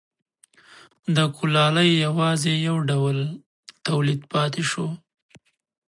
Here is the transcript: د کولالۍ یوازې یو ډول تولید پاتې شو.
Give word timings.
د 1.15 1.17
کولالۍ 1.37 1.89
یوازې 2.05 2.53
یو 2.67 2.77
ډول 2.89 3.17
تولید 3.87 4.21
پاتې 4.33 4.63
شو. 4.71 4.87